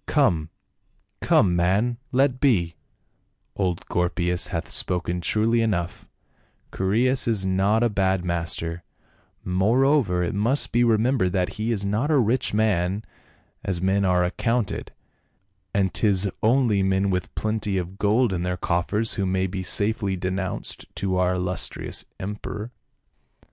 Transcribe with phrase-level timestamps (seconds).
[0.06, 0.50] "Come,
[1.20, 2.74] come, man, let be;
[3.54, 6.08] old Gorpius hath spoken truly enough,
[6.74, 8.82] Chaereas is not a bad master,
[9.44, 13.04] moreover it must be remembered that he is not a rich man
[13.62, 14.92] as men are accounted;
[15.72, 20.16] and 'tis only men with plenty of gold in their coffers who may be safely
[20.16, 22.72] denounced to our illustrious emperor."